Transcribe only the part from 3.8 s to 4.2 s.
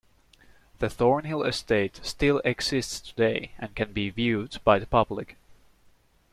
be